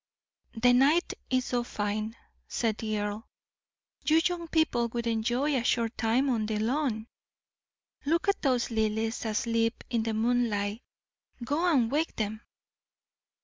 [0.55, 2.15] "The night is so fine,"
[2.47, 3.27] said the earl,
[4.03, 7.05] "you young people would enjoy a short time on the lawn.
[8.07, 10.81] Look at those lilies asleep in the moonlight
[11.45, 12.41] go and wake them.